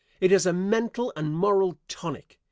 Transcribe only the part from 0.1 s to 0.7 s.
It is a